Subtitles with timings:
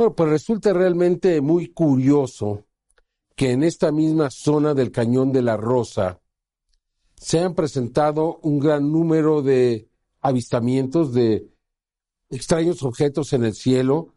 [0.00, 2.64] Bueno, pues resulta realmente muy curioso
[3.36, 6.22] que en esta misma zona del Cañón de la Rosa
[7.16, 9.90] se han presentado un gran número de
[10.22, 11.50] avistamientos de
[12.30, 14.14] extraños objetos en el cielo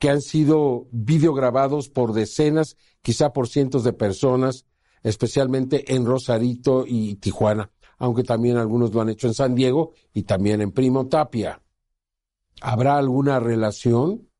[0.00, 4.66] que han sido videograbados por decenas, quizá por cientos de personas,
[5.04, 10.24] especialmente en Rosarito y Tijuana, aunque también algunos lo han hecho en San Diego y
[10.24, 11.62] también en Primo Tapia.
[12.60, 14.31] ¿Habrá alguna relación?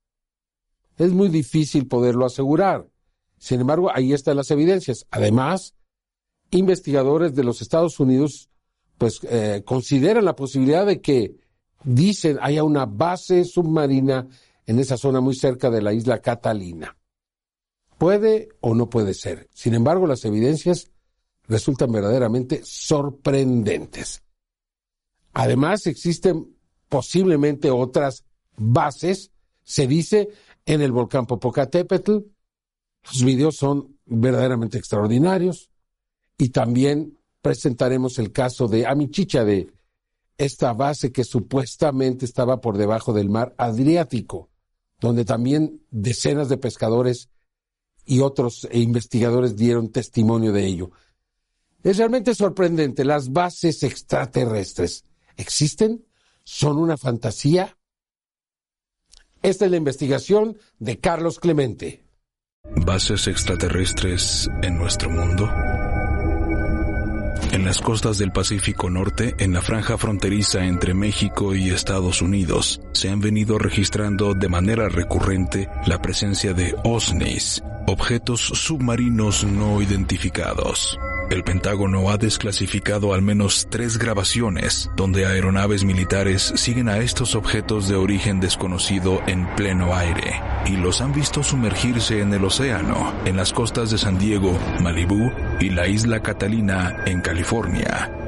[1.02, 2.88] Es muy difícil poderlo asegurar.
[3.37, 5.05] Sin embargo, ahí están las evidencias.
[5.11, 5.75] Además,
[6.52, 8.48] investigadores de los Estados Unidos
[8.98, 11.34] pues eh, consideran la posibilidad de que
[11.83, 14.28] dicen haya una base submarina
[14.65, 16.97] en esa zona muy cerca de la isla Catalina.
[17.98, 19.48] Puede o no puede ser.
[19.53, 20.92] Sin embargo, las evidencias
[21.48, 24.23] resultan verdaderamente sorprendentes.
[25.33, 26.55] Además, existen
[26.89, 28.25] posiblemente otras
[28.56, 29.33] bases,
[29.64, 30.28] se dice,
[30.66, 32.18] en el volcán Popocatépetl.
[33.05, 35.70] Los videos son verdaderamente extraordinarios.
[36.38, 39.72] Y también presentaremos el caso de Amichicha, de
[40.38, 44.50] esta base que supuestamente estaba por debajo del mar Adriático,
[45.00, 47.28] donde también decenas de pescadores
[48.05, 50.90] y otros investigadores dieron testimonio de ello.
[51.83, 53.05] Es realmente sorprendente.
[53.05, 55.05] Las bases extraterrestres
[55.36, 56.05] existen,
[56.44, 57.77] son una fantasía.
[59.43, 62.05] Esta es la investigación de Carlos Clemente.
[62.77, 65.51] ¿Bases extraterrestres en nuestro mundo?
[67.51, 72.81] En las costas del Pacífico Norte, en la franja fronteriza entre México y Estados Unidos,
[72.93, 80.98] se han venido registrando de manera recurrente la presencia de OSNIs, objetos submarinos no identificados.
[81.30, 87.89] El Pentágono ha desclasificado al menos tres grabaciones donde aeronaves militares siguen a estos objetos
[87.89, 93.36] de origen desconocido en pleno aire y los han visto sumergirse en el océano, en
[93.36, 98.21] las costas de San Diego, Malibú y la isla Catalina en California.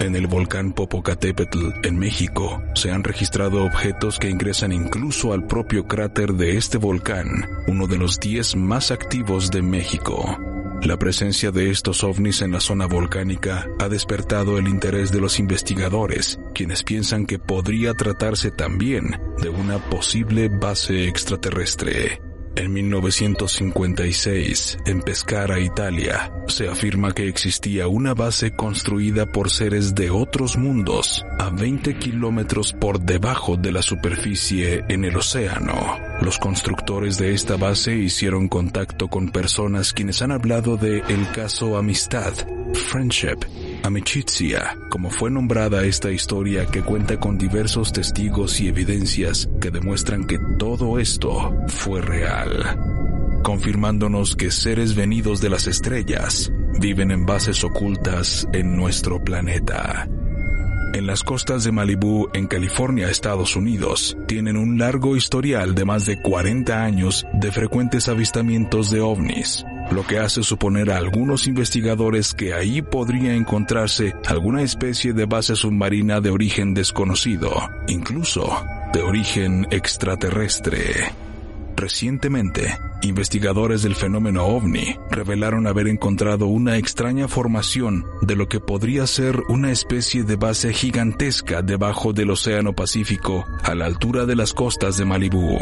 [0.00, 5.86] En el volcán Popocatépetl, en México, se han registrado objetos que ingresan incluso al propio
[5.86, 7.26] cráter de este volcán,
[7.66, 10.38] uno de los 10 más activos de México.
[10.82, 15.40] La presencia de estos ovnis en la zona volcánica ha despertado el interés de los
[15.40, 22.27] investigadores, quienes piensan que podría tratarse también de una posible base extraterrestre.
[22.56, 30.10] En 1956, en Pescara, Italia, se afirma que existía una base construida por seres de
[30.10, 35.98] otros mundos a 20 kilómetros por debajo de la superficie en el océano.
[36.20, 41.76] Los constructores de esta base hicieron contacto con personas quienes han hablado de el caso
[41.76, 42.32] Amistad,
[42.74, 43.38] Friendship,
[43.88, 50.26] Amicizia, como fue nombrada esta historia que cuenta con diversos testigos y evidencias que demuestran
[50.26, 57.64] que todo esto fue real, confirmándonos que seres venidos de las estrellas viven en bases
[57.64, 60.06] ocultas en nuestro planeta.
[60.92, 66.04] En las costas de Malibú, en California, Estados Unidos, tienen un largo historial de más
[66.04, 72.34] de 40 años de frecuentes avistamientos de ovnis, lo que hace suponer a algunos investigadores
[72.34, 77.52] que ahí podría encontrarse alguna especie de base submarina de origen desconocido,
[77.86, 81.12] incluso de origen extraterrestre.
[81.76, 89.06] Recientemente, investigadores del fenómeno ovni revelaron haber encontrado una extraña formación de lo que podría
[89.06, 94.54] ser una especie de base gigantesca debajo del Océano Pacífico a la altura de las
[94.54, 95.56] costas de Malibú.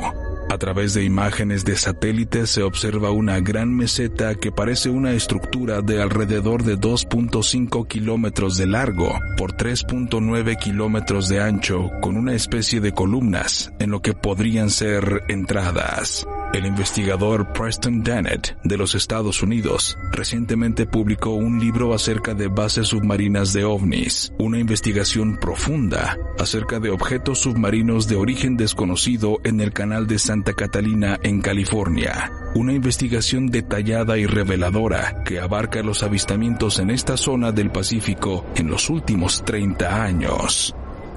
[0.48, 5.82] A través de imágenes de satélite se observa una gran meseta que parece una estructura
[5.82, 12.80] de alrededor de 2.5 kilómetros de largo por 3.9 kilómetros de ancho con una especie
[12.80, 16.26] de columnas en lo que podrían ser entradas.
[16.52, 22.88] El investigador Preston Dennett de los Estados Unidos recientemente publicó un libro acerca de bases
[22.88, 29.72] submarinas de ovnis, una investigación profunda acerca de objetos submarinos de origen desconocido en el
[29.72, 32.32] canal de Santa Catalina en California.
[32.54, 38.70] Una investigación detallada y reveladora que abarca los avistamientos en esta zona del Pacífico en
[38.70, 40.74] los últimos 30 años.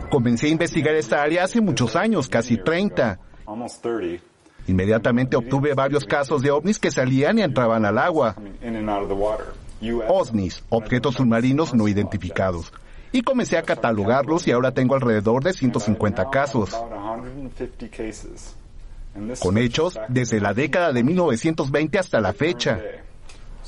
[0.09, 3.19] Comencé a investigar esta área hace muchos años, casi 30.
[4.69, 8.35] Inmediatamente obtuve varios casos de ovnis que salían y entraban al agua.
[10.07, 12.71] OSNIs, objetos submarinos no identificados.
[13.11, 16.69] Y comencé a catalogarlos y ahora tengo alrededor de 150 casos.
[19.39, 22.79] Con hechos desde la década de 1920 hasta la fecha.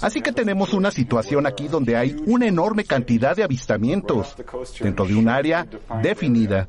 [0.01, 4.35] Así que tenemos una situación aquí donde hay una enorme cantidad de avistamientos
[4.79, 5.65] dentro de un área
[6.03, 6.67] definida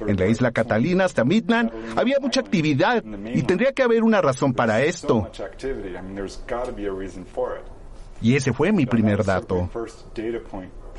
[0.00, 3.02] En la isla Catalina hasta Midland había mucha actividad
[3.32, 5.30] y tendría que haber una razón para esto.
[8.20, 9.70] Y ese fue mi primer dato.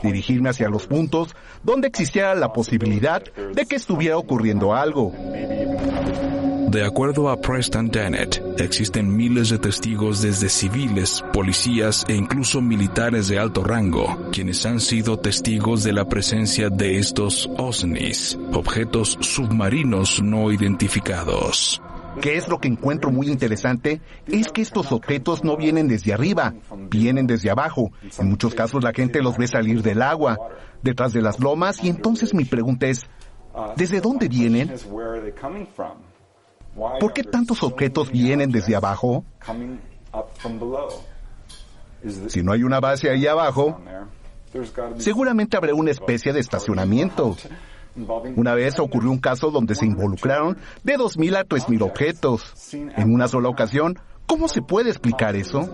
[0.03, 5.13] Dirigirme hacia los puntos donde existiera la posibilidad de que estuviera ocurriendo algo.
[6.75, 13.29] De acuerdo a Preston Dennett, existen miles de testigos desde civiles, policías e incluso militares
[13.29, 20.21] de alto rango, quienes han sido testigos de la presencia de estos OSNIs, objetos submarinos
[20.21, 21.81] no identificados.
[22.19, 24.01] ¿Qué es lo que encuentro muy interesante?
[24.27, 26.55] Es que estos objetos no vienen desde arriba,
[26.89, 27.93] vienen desde abajo.
[28.19, 30.37] En muchos casos la gente los ve salir del agua,
[30.83, 33.05] detrás de las lomas, y entonces mi pregunta es,
[33.77, 34.73] ¿desde dónde vienen?
[36.75, 39.23] ¿Por qué tantos objetos vienen desde abajo?
[42.27, 43.81] Si no hay una base ahí abajo,
[44.97, 47.35] seguramente habrá una especie de estacionamiento.
[48.35, 53.27] Una vez ocurrió un caso donde se involucraron de 2.000 a 3.000 objetos en una
[53.27, 53.97] sola ocasión.
[54.25, 55.69] ¿Cómo se puede explicar eso?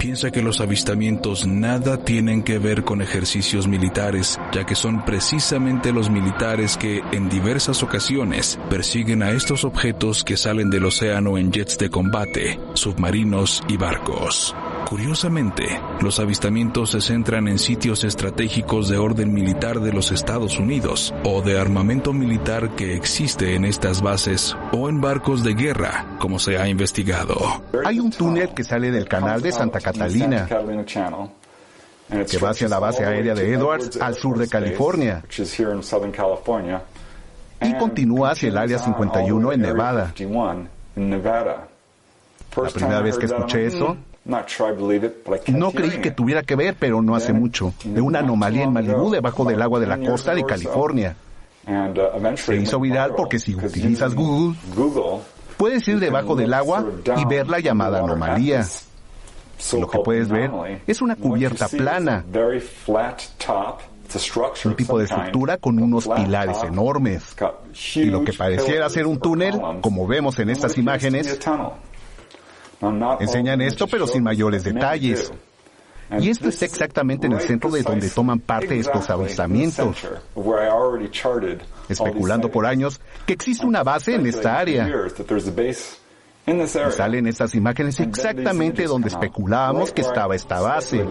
[0.00, 5.92] Piensa que los avistamientos nada tienen que ver con ejercicios militares, ya que son precisamente
[5.92, 11.52] los militares que en diversas ocasiones persiguen a estos objetos que salen del océano en
[11.52, 14.56] jets de combate, submarinos y barcos.
[14.88, 21.14] Curiosamente, los avistamientos se centran en sitios estratégicos de orden militar de los Estados Unidos
[21.22, 26.38] o de armamento militar que existe en estas bases o en barcos de guerra, como
[26.38, 27.62] se ha investigado.
[27.84, 30.48] Hay un túnel que sale del canal de Santa Catalina
[32.28, 35.22] que va hacia la base aérea de Edwards al sur de California
[37.62, 40.12] y continúa hacia el área 51 en Nevada.
[42.56, 47.32] La primera vez que escuché eso, no creí que tuviera que ver, pero no hace
[47.32, 51.16] mucho, de una anomalía en Malibu debajo del agua de la costa de California.
[51.66, 54.56] Uh, Se hizo viral porque si utilizas Google,
[55.56, 56.84] puedes ir debajo del agua
[57.16, 58.66] y ver la llamada anomalía.
[59.78, 60.50] Lo que puedes ver
[60.86, 62.24] es una cubierta plana,
[64.64, 67.36] un tipo de estructura con unos pilares enormes.
[67.94, 71.38] Y lo que pareciera ser un túnel, como vemos en estas imágenes,
[73.20, 75.32] Enseñan esto pero sin mayores detalles.
[76.18, 79.96] Y esto está exactamente en el centro de donde toman parte estos avistamientos,
[81.88, 84.90] especulando por años que existe una base en esta área.
[86.90, 91.06] Salen estas imágenes exactamente donde especulábamos que estaba esta base.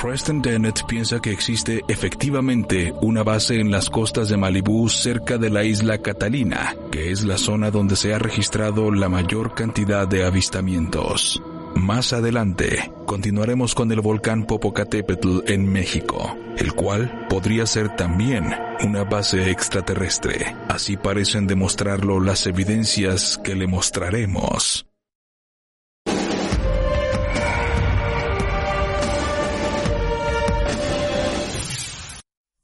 [0.00, 5.50] Preston Dennett piensa que existe efectivamente una base en las costas de Malibú cerca de
[5.50, 10.24] la isla Catalina, que es la zona donde se ha registrado la mayor cantidad de
[10.24, 11.42] avistamientos.
[11.74, 18.54] Más adelante, continuaremos con el volcán Popocatépetl en México, el cual podría ser también
[18.84, 20.54] una base extraterrestre.
[20.68, 24.86] Así parecen demostrarlo las evidencias que le mostraremos.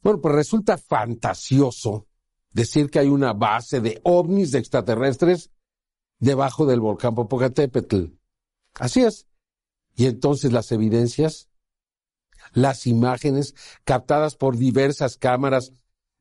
[0.03, 2.07] Bueno, pues resulta fantasioso
[2.51, 5.51] decir que hay una base de ovnis de extraterrestres
[6.19, 8.18] debajo del volcán Popocatépetl.
[8.75, 9.26] Así es.
[9.94, 11.49] Y entonces las evidencias,
[12.53, 13.55] las imágenes
[13.85, 15.73] captadas por diversas cámaras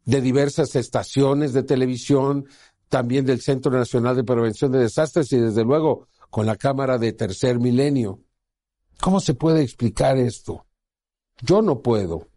[0.05, 2.47] de diversas estaciones de televisión,
[2.89, 7.13] también del Centro Nacional de Prevención de Desastres y desde luego con la Cámara de
[7.13, 8.23] Tercer Milenio.
[8.99, 10.65] ¿Cómo se puede explicar esto?
[11.41, 12.27] Yo no puedo.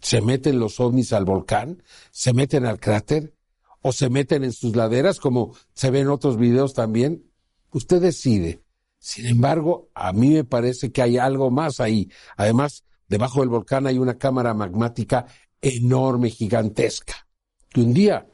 [0.00, 1.82] ¿Se meten los ovnis al volcán?
[2.10, 3.34] ¿Se meten al cráter?
[3.82, 7.30] ¿O se meten en sus laderas como se ve en otros videos también?
[7.70, 8.62] Usted decide.
[9.00, 12.10] Sin embargo, a mí me parece que hay algo más ahí.
[12.36, 15.24] Además, debajo del volcán hay una cámara magmática
[15.60, 17.26] enorme, gigantesca,
[17.70, 18.26] que un día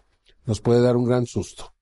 [0.44, 1.73] nos puede dar un gran susto.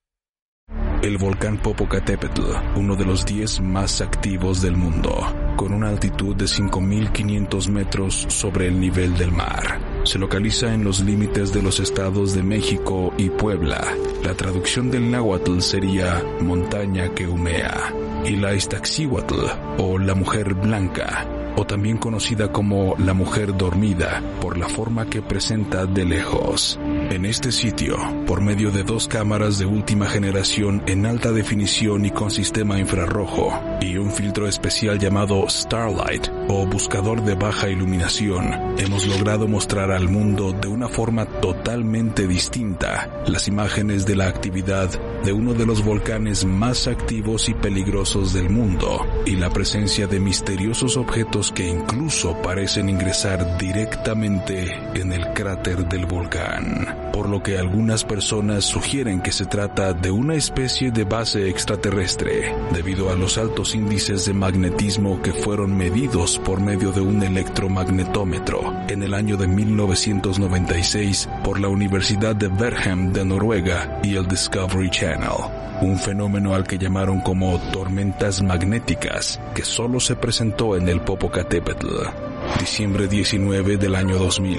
[1.02, 2.42] El volcán Popocatépetl,
[2.76, 5.14] uno de los 10 más activos del mundo,
[5.56, 9.80] con una altitud de 5.500 metros sobre el nivel del mar.
[10.04, 13.82] Se localiza en los límites de los estados de México y Puebla.
[14.22, 17.92] La traducción del náhuatl sería montaña que humea
[18.24, 19.34] y la Iztaccíhuatl
[19.78, 21.26] o la mujer blanca
[21.56, 26.78] o también conocida como la mujer dormida por la forma que presenta de lejos.
[27.10, 32.10] En este sitio, por medio de dos cámaras de última generación en alta definición y
[32.10, 39.06] con sistema infrarrojo, y un filtro especial llamado Starlight o buscador de baja iluminación, hemos
[39.06, 44.90] logrado mostrar al mundo de una forma totalmente distinta las imágenes de la actividad
[45.24, 50.20] de uno de los volcanes más activos y peligrosos del mundo y la presencia de
[50.20, 57.03] misteriosos objetos que incluso parecen ingresar directamente en el cráter del volcán.
[57.14, 62.52] Por lo que algunas personas sugieren que se trata de una especie de base extraterrestre,
[62.72, 68.74] debido a los altos índices de magnetismo que fueron medidos por medio de un electromagnetómetro
[68.88, 74.90] en el año de 1996 por la Universidad de Bergen de Noruega y el Discovery
[74.90, 81.00] Channel un fenómeno al que llamaron como tormentas magnéticas, que solo se presentó en el
[81.00, 82.33] Popocatépetl.
[82.60, 84.58] Diciembre 19 del año 2000.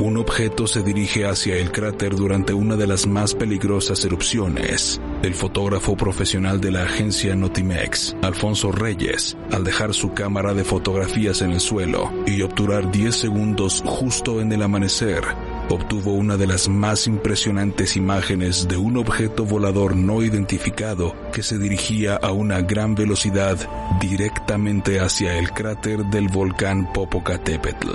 [0.00, 5.00] Un objeto se dirige hacia el cráter durante una de las más peligrosas erupciones.
[5.22, 11.42] El fotógrafo profesional de la agencia Notimex, Alfonso Reyes, al dejar su cámara de fotografías
[11.42, 15.22] en el suelo y obturar 10 segundos justo en el amanecer,
[15.68, 21.58] obtuvo una de las más impresionantes imágenes de un objeto volador no identificado que se
[21.58, 23.56] dirigía a una gran velocidad
[24.00, 27.88] directamente hacia el cráter del volcán Popocatépetl.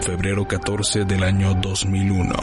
[0.00, 2.34] Febrero 14 del año 2001.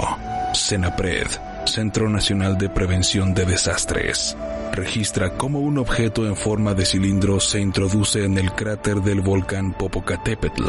[0.53, 1.27] Senapred,
[1.65, 4.35] Centro Nacional de Prevención de Desastres,
[4.73, 9.73] registra cómo un objeto en forma de cilindro se introduce en el cráter del volcán
[9.73, 10.63] Popocatépetl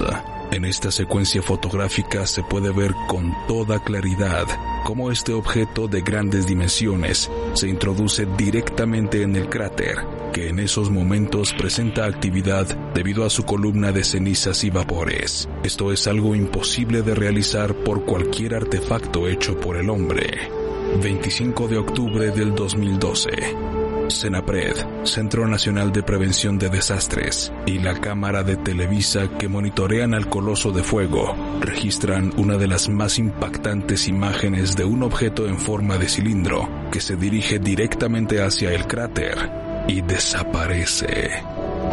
[0.55, 4.47] en esta secuencia fotográfica se puede ver con toda claridad
[4.85, 9.97] cómo este objeto de grandes dimensiones se introduce directamente en el cráter,
[10.33, 15.49] que en esos momentos presenta actividad debido a su columna de cenizas y vapores.
[15.65, 20.39] Esto es algo imposible de realizar por cualquier artefacto hecho por el hombre.
[21.03, 23.74] 25 de octubre del 2012.
[24.09, 30.29] Senapred, Centro Nacional de Prevención de Desastres, y la Cámara de Televisa que monitorean al
[30.29, 35.99] Coloso de Fuego, registran una de las más impactantes imágenes de un objeto en forma
[35.99, 39.51] de cilindro que se dirige directamente hacia el cráter
[39.89, 41.43] y desaparece.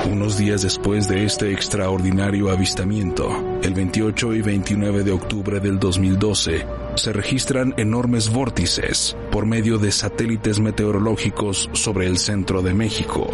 [0.10, 3.30] Unos días después de este extraordinario avistamiento,
[3.62, 9.92] el 28 y 29 de octubre del 2012, se registran enormes vórtices por medio de
[9.92, 13.30] satélites meteorológicos sobre el centro de México.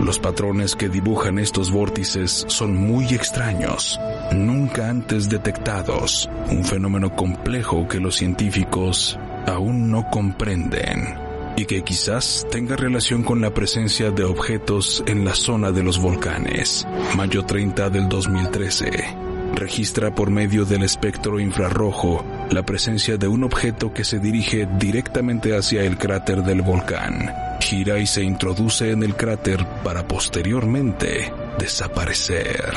[0.00, 3.98] Los patrones que dibujan estos vórtices son muy extraños,
[4.32, 11.25] nunca antes detectados, un fenómeno complejo que los científicos aún no comprenden
[11.56, 15.98] y que quizás tenga relación con la presencia de objetos en la zona de los
[15.98, 16.86] volcanes.
[17.16, 23.92] Mayo 30 del 2013 registra por medio del espectro infrarrojo la presencia de un objeto
[23.92, 27.32] que se dirige directamente hacia el cráter del volcán.
[27.60, 32.72] Gira y se introduce en el cráter para posteriormente desaparecer.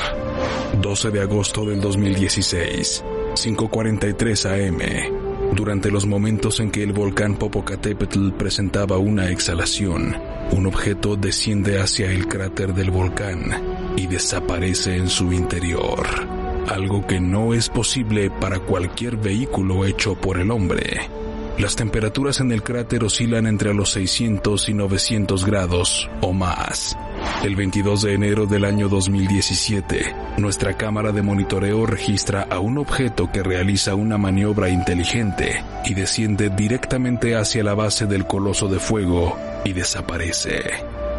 [0.81, 3.03] 12 de agosto del 2016,
[3.35, 4.69] 5.43
[5.13, 5.28] am.
[5.53, 10.15] Durante los momentos en que el volcán Popocatépetl presentaba una exhalación,
[10.51, 16.07] un objeto desciende hacia el cráter del volcán y desaparece en su interior
[16.69, 21.09] algo que no es posible para cualquier vehículo hecho por el hombre.
[21.57, 26.95] Las temperaturas en el cráter oscilan entre los 600 y 900 grados o más.
[27.43, 33.31] El 22 de enero del año 2017, nuestra cámara de monitoreo registra a un objeto
[33.31, 39.37] que realiza una maniobra inteligente y desciende directamente hacia la base del coloso de fuego
[39.63, 40.61] y desaparece.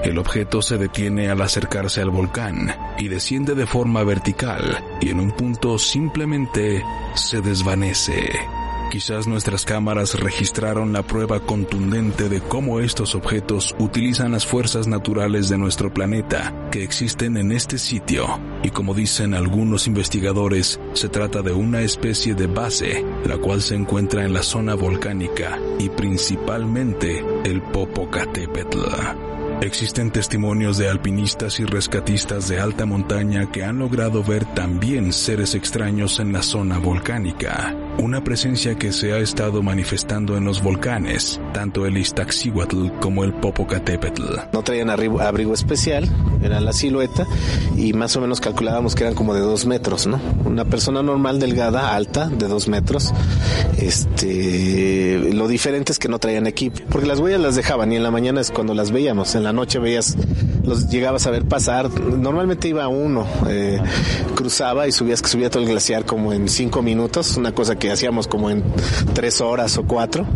[0.04, 5.20] El objeto se detiene al acercarse al volcán y desciende de forma vertical y en
[5.20, 6.82] un punto simplemente
[7.14, 8.59] se desvanece.
[8.90, 15.48] Quizás nuestras cámaras registraron la prueba contundente de cómo estos objetos utilizan las fuerzas naturales
[15.48, 18.26] de nuestro planeta que existen en este sitio
[18.64, 23.76] y como dicen algunos investigadores, se trata de una especie de base, la cual se
[23.76, 28.80] encuentra en la zona volcánica y principalmente el Popocatépetl.
[29.62, 35.54] Existen testimonios de alpinistas y rescatistas de alta montaña que han logrado ver también seres
[35.54, 41.40] extraños en la zona volcánica, una presencia que se ha estado manifestando en los volcanes,
[41.52, 44.22] tanto el Iztaccíhuatl como el Popocatépetl.
[44.52, 46.08] No traían abrigo especial,
[46.42, 47.26] era la silueta
[47.76, 50.20] y más o menos calculábamos que eran como de dos metros, ¿no?
[50.44, 53.12] Una persona normal, delgada, alta, de dos metros.
[53.78, 58.02] Este, lo diferente es que no traían equipo, porque las huellas las dejaban y en
[58.02, 60.16] la mañana es cuando las veíamos, en la noche veías,
[60.64, 61.90] los llegabas a ver pasar.
[61.90, 63.80] Normalmente iba uno, eh,
[64.34, 68.26] cruzaba y subías, subía todo el glaciar como en cinco minutos, una cosa que hacíamos
[68.26, 68.64] como en
[69.14, 70.26] tres horas o cuatro.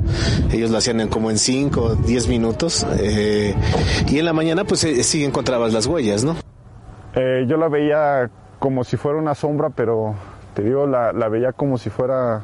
[0.52, 2.86] Ellos lo hacían en como en cinco, diez minutos.
[3.00, 3.54] Eh,
[4.08, 6.36] y en la mañana pues eh, sí encontrabas las huellas, ¿no?
[7.46, 10.14] yo la veía como si fuera una sombra, pero
[10.54, 12.42] te digo, la, veía como si fuera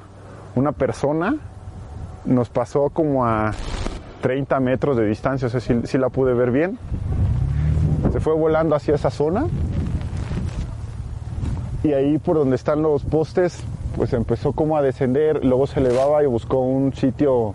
[0.55, 1.37] una persona.
[2.25, 3.53] Nos pasó como a
[4.21, 6.79] 30 metros de distancia, o sea, si, la pude ver bien.
[8.13, 9.47] Se fue volando hacia esa zona.
[11.83, 13.63] Y ahí por donde están los postes,
[13.97, 17.55] pues empezó como a descender, luego se elevaba y buscó un sitio,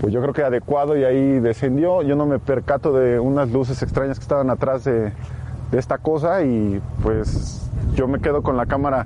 [0.00, 2.02] pues yo creo que adecuado y ahí descendió.
[2.02, 5.12] Yo no me percato de unas luces extrañas que estaban atrás de,
[5.72, 9.04] esta cosa y pues yo me quedo con la cámara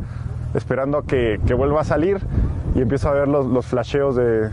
[0.54, 2.20] esperando a que, vuelva a salir
[2.76, 4.48] y empiezo a ver los, flasheos de,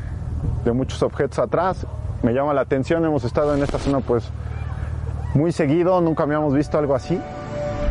[0.65, 1.85] de muchos objetos atrás.
[2.23, 4.29] Me llama la atención, hemos estado en esta zona pues
[5.35, 7.19] muy seguido, nunca habíamos visto algo así.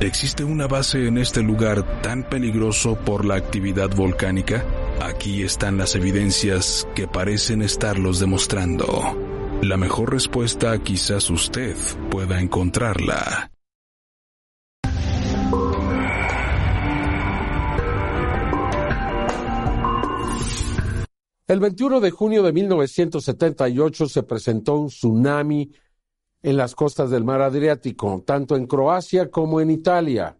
[0.00, 4.64] ¿Existe una base en este lugar tan peligroso por la actividad volcánica?
[5.00, 8.86] Aquí están las evidencias que parecen estarlos demostrando.
[9.60, 11.74] La mejor respuesta quizás usted
[12.12, 13.50] pueda encontrarla.
[21.48, 25.72] El 21 de junio de 1978 se presentó un tsunami
[26.42, 30.38] en las costas del mar Adriático, tanto en Croacia como en Italia,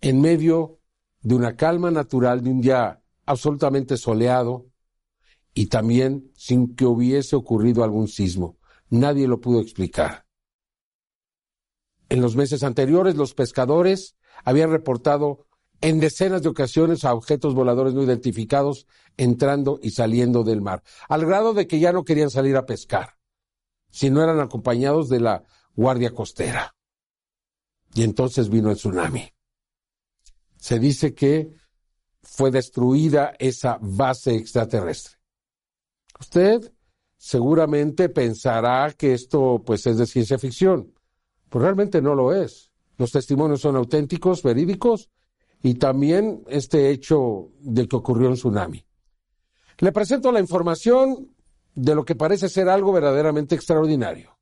[0.00, 0.78] en medio
[1.22, 4.66] de una calma natural de un día absolutamente soleado
[5.54, 8.58] y también sin que hubiese ocurrido algún sismo.
[8.88, 10.26] Nadie lo pudo explicar.
[12.08, 15.46] En los meses anteriores, los pescadores habían reportado
[15.80, 21.24] en decenas de ocasiones a objetos voladores no identificados entrando y saliendo del mar, al
[21.24, 23.19] grado de que ya no querían salir a pescar
[23.90, 25.44] si no eran acompañados de la
[25.74, 26.74] Guardia Costera.
[27.94, 29.32] Y entonces vino el tsunami.
[30.56, 31.52] Se dice que
[32.22, 35.16] fue destruida esa base extraterrestre.
[36.18, 36.72] Usted
[37.16, 40.92] seguramente pensará que esto pues es de ciencia ficción,
[41.48, 42.70] pero realmente no lo es.
[42.96, 45.08] Los testimonios son auténticos, verídicos
[45.62, 48.84] y también este hecho de que ocurrió un tsunami.
[49.78, 51.34] Le presento la información
[51.74, 54.39] de lo que parece ser algo verdaderamente extraordinario.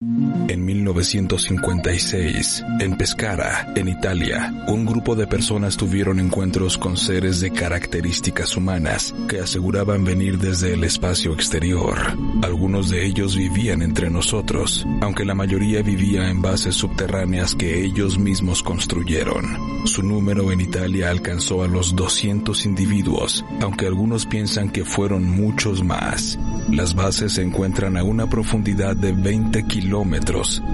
[0.00, 7.50] En 1956, en Pescara, en Italia, un grupo de personas tuvieron encuentros con seres de
[7.50, 11.98] características humanas que aseguraban venir desde el espacio exterior.
[12.42, 18.20] Algunos de ellos vivían entre nosotros, aunque la mayoría vivía en bases subterráneas que ellos
[18.20, 19.46] mismos construyeron.
[19.84, 25.82] Su número en Italia alcanzó a los 200 individuos, aunque algunos piensan que fueron muchos
[25.82, 26.38] más.
[26.70, 29.87] Las bases se encuentran a una profundidad de 20 kilómetros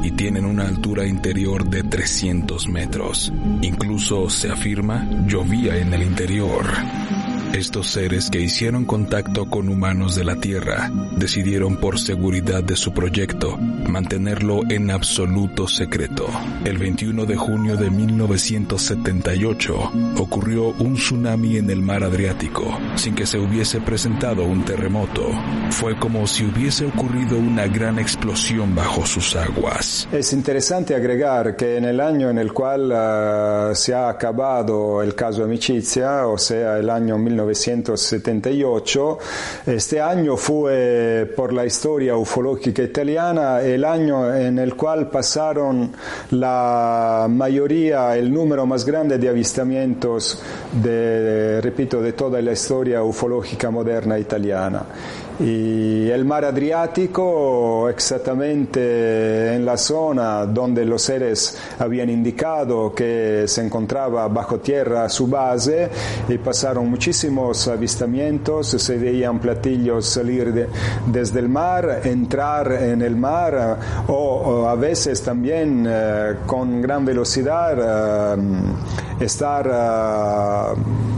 [0.02, 3.32] y tienen una altura interior de 300 metros.
[3.62, 6.66] Incluso, se afirma, llovía en el interior.
[7.54, 12.92] Estos seres que hicieron contacto con humanos de la Tierra decidieron por seguridad de su
[12.92, 13.56] proyecto
[13.94, 16.26] mantenerlo en absoluto secreto.
[16.64, 23.24] El 21 de junio de 1978 ocurrió un tsunami en el mar Adriático sin que
[23.24, 25.30] se hubiese presentado un terremoto.
[25.70, 30.08] Fue como si hubiese ocurrido una gran explosión bajo sus aguas.
[30.10, 35.14] Es interesante agregar que en el año en el cual uh, se ha acabado el
[35.14, 39.18] caso Amicizia, o sea, el año 1978, 1978.
[39.66, 45.92] Este año fue por la historia ufológica italiana el año en el cual pasaron
[46.30, 50.42] la mayoría, el número más grande de avistamientos
[50.82, 54.84] de, repito, de toda la historia ufológica moderna italiana.
[55.40, 63.64] Y el mar Adriático, exactamente en la zona donde los seres habían indicado que se
[63.64, 65.90] encontraba bajo tierra su base,
[66.28, 70.68] y pasaron muchísimos avistamientos, se veían platillos salir
[71.06, 78.36] desde el mar, entrar en el mar, o, a veces también eh, con gran velocidad
[78.38, 78.42] eh,
[79.18, 80.76] estar.
[80.78, 81.13] Eh,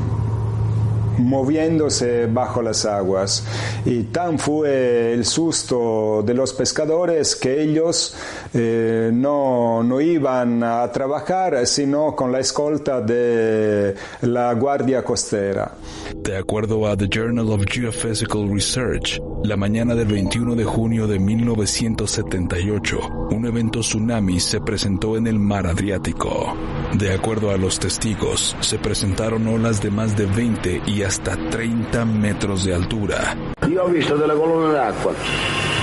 [1.26, 3.44] moviéndose bajo las aguas.
[3.84, 8.14] Y tan fue el susto de los pescadores que ellos
[8.54, 15.72] eh, no, no iban a trabajar, sino con la escolta de la Guardia Costera.
[16.14, 21.18] De acuerdo a The Journal of Geophysical Research, la mañana del 21 de junio de
[21.18, 26.54] 1978, un evento tsunami se presentó en el mar Adriático.
[26.94, 32.04] De acuerdo a los testigos, se presentaron olas de más de 20 y hasta 30
[32.04, 33.36] metros de altura.
[33.68, 35.12] Yo he visto delle colonne d'acqua,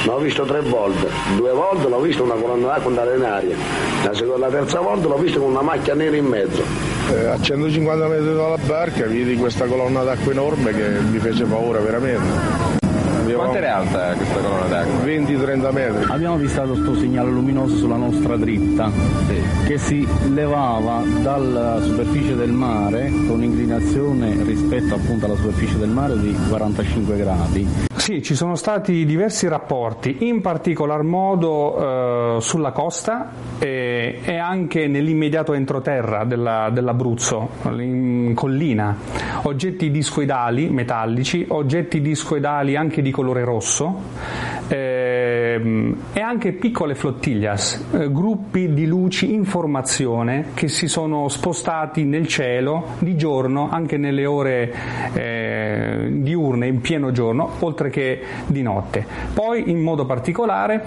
[0.06, 1.08] l'ho visto tre volte.
[1.38, 3.56] Due volte l'ho visto una colonna d'acqua andare in aria.
[4.04, 6.64] La, seconda, la terza volta l'ho visto con una macchia nera in mezzo.
[7.12, 11.80] Eh, a 150 metri dalla barca vidi questa colonna d'acqua enorme che mi fece paura
[11.80, 12.83] veramente.
[13.32, 15.06] Quanto era alta questa colonna d'acqua?
[15.06, 16.12] 20-30 metri.
[16.12, 18.92] Abbiamo visto questo segnale luminoso sulla nostra dritta
[19.28, 19.66] sì.
[19.66, 26.20] che si levava dalla superficie del mare con inclinazione rispetto appunto alla superficie del mare
[26.20, 27.92] di 45 gradi.
[28.04, 34.88] Sì, ci sono stati diversi rapporti, in particolar modo eh, sulla costa e, e, anche
[34.88, 38.98] nell'immediato entroterra della, dell'Abruzzo, in collina.
[39.44, 44.02] Oggetti discoidali metallici, oggetti discoidali anche di colore rosso
[44.68, 45.03] eh,
[45.56, 52.28] e anche piccole flottiglias, eh, gruppi di luci in formazione che si sono spostati nel
[52.28, 54.74] cielo di giorno, anche nelle ore
[55.14, 59.06] eh, diurne, in pieno giorno, oltre che di notte.
[59.34, 60.84] Poi in modo particolare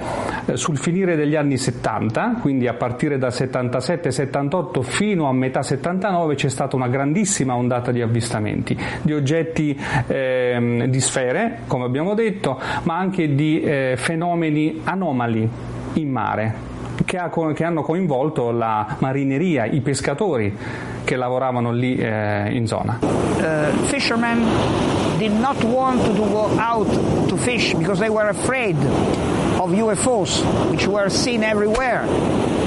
[0.46, 6.34] eh, sul finire degli anni 70, quindi a partire dal 77-78 fino a metà 79
[6.34, 12.60] c'è stata una grandissima ondata di avvistamenti di oggetti eh, di sfere, come abbiamo detto,
[12.82, 13.94] ma anche di eh,
[14.56, 15.48] fenomeni anomali
[15.94, 16.74] in mare.
[17.04, 20.56] Che, ha, che, hanno coinvolto la marineria, i pescatori
[21.04, 22.98] che lavoravano lì eh, in zona.
[23.00, 24.44] Uh, fishermen
[25.18, 26.88] did not want to go out
[27.28, 28.76] to fish because they were afraid
[29.58, 32.06] of UFOs which were seen everywhere,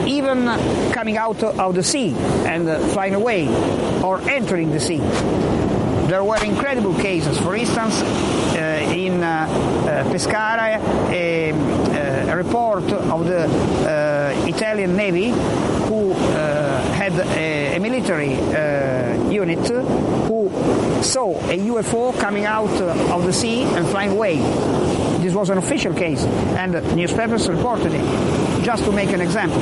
[0.05, 0.45] even
[0.91, 2.13] coming out of the sea
[2.45, 3.47] and flying away
[4.03, 5.01] or entering the sea.
[6.07, 7.37] There were incredible cases.
[7.39, 8.78] For instance, uh,
[9.19, 9.47] in uh,
[10.07, 10.79] uh, Pescara,
[11.11, 11.51] a,
[12.29, 13.43] a, report of the
[14.47, 15.29] Italian Navy
[15.89, 16.13] who
[16.93, 18.33] had a, a military
[19.31, 19.67] unit
[20.27, 20.49] who
[21.03, 22.69] saw a UFO coming out
[23.11, 24.37] of the sea and flying away.
[25.21, 26.23] This was an official case,
[26.57, 28.63] and newspapers reported it.
[28.63, 29.61] Just to make an example.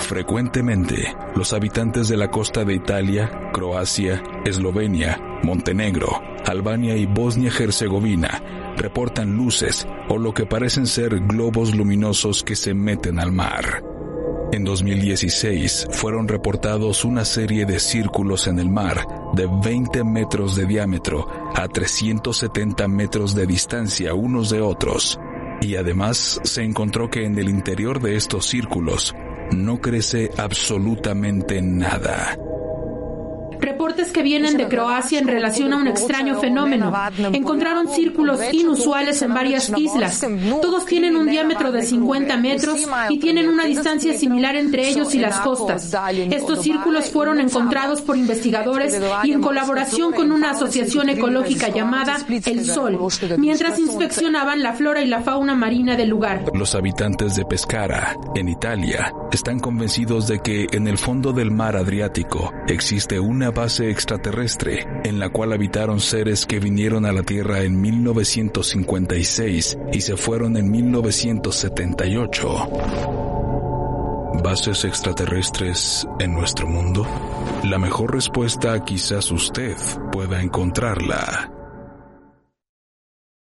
[0.00, 9.36] Frecuentemente, los habitantes de la costa de Italia, Croacia, Eslovenia, Montenegro, Albania y Bosnia-Herzegovina reportan
[9.36, 13.84] luces o lo que parecen ser globos luminosos que se meten al mar.
[14.52, 20.66] En 2016 fueron reportados una serie de círculos en el mar de 20 metros de
[20.66, 25.20] diámetro a 370 metros de distancia unos de otros.
[25.60, 29.14] Y además se encontró que en el interior de estos círculos
[29.52, 32.36] no crece absolutamente nada.
[33.60, 36.92] Reportes que vienen de Croacia en relación a un extraño fenómeno.
[37.32, 40.26] Encontraron círculos inusuales en varias islas.
[40.62, 45.18] Todos tienen un diámetro de 50 metros y tienen una distancia similar entre ellos y
[45.18, 45.94] las costas.
[46.30, 52.64] Estos círculos fueron encontrados por investigadores y en colaboración con una asociación ecológica llamada El
[52.64, 52.98] Sol,
[53.38, 56.44] mientras inspeccionaban la flora y la fauna marina del lugar.
[56.54, 61.76] Los habitantes de Pescara, en Italia, están convencidos de que en el fondo del mar
[61.76, 63.18] Adriático existe
[63.50, 70.00] base extraterrestre en la cual habitaron seres que vinieron a la Tierra en 1956 y
[70.00, 72.48] se fueron en 1978.
[74.42, 77.06] ¿Bases extraterrestres en nuestro mundo?
[77.64, 79.76] La mejor respuesta quizás usted
[80.12, 81.59] pueda encontrarla